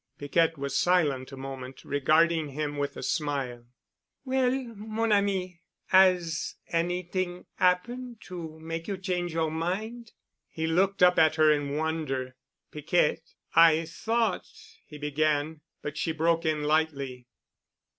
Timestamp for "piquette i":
12.71-13.85